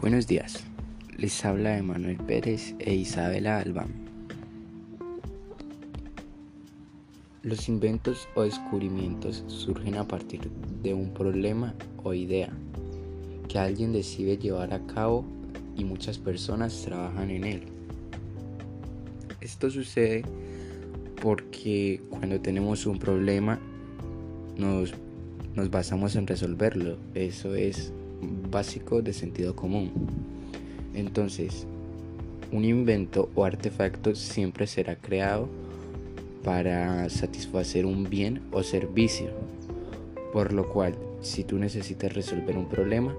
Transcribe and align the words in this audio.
Buenos 0.00 0.26
días, 0.26 0.64
les 1.18 1.44
habla 1.44 1.76
Emanuel 1.76 2.16
Pérez 2.16 2.74
e 2.78 2.94
Isabela 2.94 3.58
Alba. 3.58 3.86
Los 7.42 7.68
inventos 7.68 8.26
o 8.34 8.44
descubrimientos 8.44 9.44
surgen 9.46 9.98
a 9.98 10.08
partir 10.08 10.50
de 10.82 10.94
un 10.94 11.12
problema 11.12 11.74
o 12.02 12.14
idea 12.14 12.48
que 13.46 13.58
alguien 13.58 13.92
decide 13.92 14.38
llevar 14.38 14.72
a 14.72 14.86
cabo 14.86 15.22
y 15.76 15.84
muchas 15.84 16.16
personas 16.16 16.80
trabajan 16.80 17.28
en 17.28 17.44
él. 17.44 17.62
Esto 19.42 19.68
sucede 19.68 20.22
porque 21.20 22.00
cuando 22.08 22.40
tenemos 22.40 22.86
un 22.86 22.98
problema 22.98 23.60
nos, 24.56 24.94
nos 25.54 25.70
basamos 25.70 26.16
en 26.16 26.26
resolverlo. 26.26 26.96
Eso 27.14 27.54
es 27.54 27.92
básico 28.50 29.02
de 29.02 29.12
sentido 29.12 29.54
común. 29.54 29.90
Entonces, 30.94 31.66
un 32.52 32.64
invento 32.64 33.30
o 33.34 33.44
artefacto 33.44 34.14
siempre 34.14 34.66
será 34.66 34.96
creado 34.96 35.48
para 36.42 37.08
satisfacer 37.08 37.86
un 37.86 38.08
bien 38.08 38.42
o 38.52 38.62
servicio. 38.62 39.30
Por 40.32 40.52
lo 40.52 40.68
cual, 40.68 40.94
si 41.20 41.44
tú 41.44 41.58
necesitas 41.58 42.12
resolver 42.14 42.56
un 42.56 42.66
problema, 42.66 43.14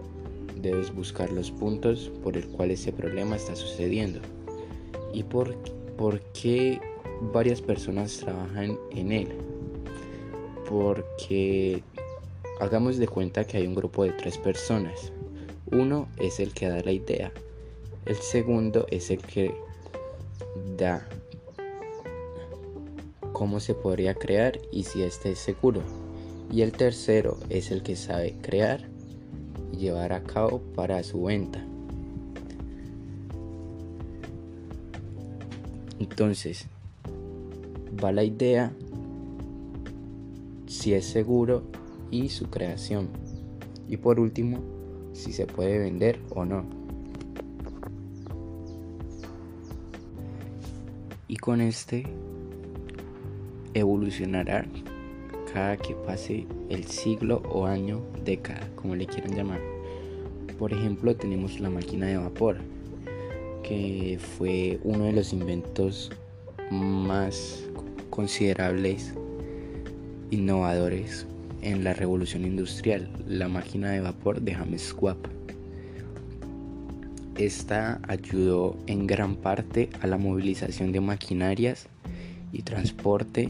debes 0.61 0.93
buscar 0.93 1.31
los 1.31 1.51
puntos 1.51 2.11
por 2.23 2.37
el 2.37 2.47
cual 2.47 2.71
ese 2.71 2.91
problema 2.91 3.35
está 3.35 3.55
sucediendo. 3.55 4.19
¿Y 5.13 5.23
por, 5.23 5.55
por 5.97 6.19
qué 6.33 6.79
varias 7.33 7.61
personas 7.61 8.17
trabajan 8.17 8.77
en 8.91 9.11
él? 9.11 9.27
Porque 10.69 11.83
hagamos 12.61 12.97
de 12.97 13.07
cuenta 13.07 13.43
que 13.43 13.57
hay 13.57 13.65
un 13.65 13.73
grupo 13.73 14.03
de 14.03 14.11
tres 14.11 14.37
personas. 14.37 15.11
Uno 15.71 16.07
es 16.17 16.39
el 16.39 16.53
que 16.53 16.69
da 16.69 16.79
la 16.83 16.91
idea. 16.91 17.31
El 18.05 18.17
segundo 18.17 18.85
es 18.91 19.09
el 19.09 19.19
que 19.19 19.55
da 20.77 21.07
cómo 23.33 23.59
se 23.59 23.73
podría 23.73 24.13
crear 24.13 24.59
y 24.71 24.83
si 24.83 25.01
este 25.01 25.31
es 25.31 25.39
seguro. 25.39 25.81
Y 26.51 26.61
el 26.61 26.71
tercero 26.71 27.39
es 27.49 27.71
el 27.71 27.81
que 27.81 27.95
sabe 27.95 28.35
crear 28.43 28.87
y 29.73 29.77
llevar 29.77 30.13
a 30.13 30.21
cabo 30.21 30.61
para 30.75 31.01
su 31.01 31.23
venta. 31.23 31.65
Entonces, 35.99 36.67
va 38.03 38.11
la 38.11 38.23
idea, 38.23 38.71
si 40.67 40.93
es 40.93 41.05
seguro 41.07 41.80
y 42.11 42.29
su 42.29 42.49
creación. 42.49 43.09
Y 43.87 43.97
por 43.97 44.19
último, 44.19 44.59
si 45.13 45.33
se 45.33 45.47
puede 45.47 45.79
vender 45.79 46.19
o 46.35 46.45
no. 46.45 46.63
Y 51.27 51.37
con 51.37 51.61
este 51.61 52.05
evolucionará 53.73 54.65
cada 55.53 55.77
que 55.77 55.95
pase 55.95 56.45
el 56.69 56.85
siglo 56.85 57.41
o 57.49 57.65
año, 57.65 58.01
década, 58.23 58.69
como 58.75 58.95
le 58.95 59.05
quieran 59.05 59.35
llamar. 59.35 59.61
Por 60.59 60.73
ejemplo, 60.73 61.15
tenemos 61.15 61.59
la 61.59 61.69
máquina 61.69 62.07
de 62.07 62.17
vapor, 62.17 62.57
que 63.63 64.19
fue 64.37 64.79
uno 64.83 65.05
de 65.05 65.13
los 65.13 65.33
inventos 65.33 66.11
más 66.69 67.63
considerables, 68.09 69.13
innovadores 70.29 71.25
en 71.61 71.83
la 71.83 71.93
revolución 71.93 72.45
industrial, 72.45 73.09
la 73.27 73.47
máquina 73.47 73.91
de 73.91 74.01
vapor 74.01 74.41
de 74.41 74.55
James. 74.55 74.95
Esta 77.37 77.99
ayudó 78.07 78.77
en 78.87 79.07
gran 79.07 79.35
parte 79.35 79.89
a 80.01 80.07
la 80.07 80.17
movilización 80.17 80.91
de 80.91 81.01
maquinarias 81.01 81.87
y 82.51 82.61
transporte 82.63 83.49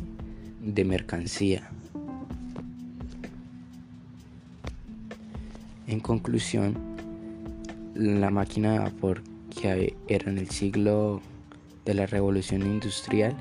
de 0.61 0.85
mercancía. 0.85 1.69
En 5.87 5.99
conclusión, 5.99 6.77
la 7.95 8.29
máquina 8.29 8.73
de 8.73 8.79
vapor 8.79 9.23
que 9.59 9.95
era 10.07 10.31
en 10.31 10.37
el 10.37 10.49
siglo 10.49 11.21
de 11.85 11.93
la 11.93 12.05
revolución 12.05 12.61
industrial, 12.61 13.35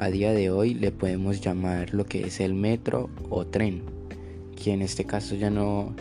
a 0.00 0.10
día 0.10 0.32
de 0.32 0.50
hoy 0.50 0.74
le 0.74 0.92
podemos 0.92 1.40
llamar 1.40 1.92
lo 1.92 2.06
que 2.06 2.26
es 2.26 2.40
el 2.40 2.54
metro 2.54 3.10
o 3.30 3.46
tren, 3.46 3.82
que 4.62 4.72
en 4.72 4.82
este 4.82 5.04
caso 5.04 5.34
ya 5.34 5.50
no 5.50 5.94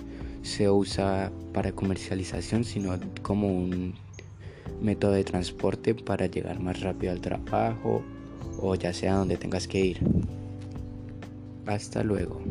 se 0.43 0.69
usa 0.69 1.31
para 1.53 1.71
comercialización, 1.71 2.63
sino 2.63 2.97
como 3.23 3.47
un 3.47 3.95
método 4.81 5.13
de 5.13 5.23
transporte 5.23 5.95
para 5.95 6.27
llegar 6.27 6.59
más 6.59 6.81
rápido 6.81 7.11
al 7.11 7.21
trabajo 7.21 8.03
o 8.61 8.75
ya 8.75 8.93
sea 8.93 9.15
donde 9.15 9.37
tengas 9.37 9.67
que 9.67 9.79
ir. 9.79 9.99
Hasta 11.65 12.03
luego. 12.03 12.41